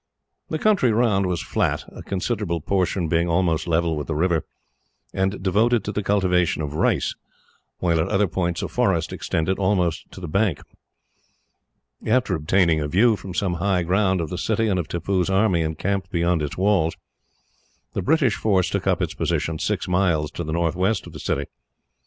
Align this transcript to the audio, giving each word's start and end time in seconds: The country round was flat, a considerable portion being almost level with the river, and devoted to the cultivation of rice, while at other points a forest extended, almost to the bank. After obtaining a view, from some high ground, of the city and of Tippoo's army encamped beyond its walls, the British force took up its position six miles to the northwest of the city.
The 0.49 0.57
country 0.57 0.91
round 0.91 1.27
was 1.27 1.43
flat, 1.43 1.85
a 1.95 2.01
considerable 2.01 2.59
portion 2.59 3.07
being 3.07 3.29
almost 3.29 3.67
level 3.67 3.95
with 3.95 4.07
the 4.07 4.15
river, 4.15 4.47
and 5.13 5.43
devoted 5.43 5.83
to 5.83 5.91
the 5.91 6.01
cultivation 6.01 6.63
of 6.63 6.73
rice, 6.73 7.13
while 7.77 7.99
at 7.99 8.07
other 8.07 8.27
points 8.27 8.63
a 8.63 8.67
forest 8.67 9.13
extended, 9.13 9.59
almost 9.59 10.11
to 10.13 10.19
the 10.19 10.27
bank. 10.27 10.61
After 12.03 12.33
obtaining 12.33 12.79
a 12.79 12.87
view, 12.87 13.15
from 13.15 13.35
some 13.35 13.53
high 13.61 13.83
ground, 13.83 14.21
of 14.21 14.31
the 14.31 14.39
city 14.39 14.67
and 14.69 14.79
of 14.79 14.87
Tippoo's 14.87 15.29
army 15.29 15.61
encamped 15.61 16.09
beyond 16.09 16.41
its 16.41 16.57
walls, 16.57 16.97
the 17.93 18.01
British 18.01 18.33
force 18.33 18.71
took 18.71 18.87
up 18.87 19.03
its 19.03 19.13
position 19.13 19.59
six 19.59 19.87
miles 19.87 20.31
to 20.31 20.43
the 20.43 20.51
northwest 20.53 21.05
of 21.05 21.13
the 21.13 21.19
city. 21.19 21.45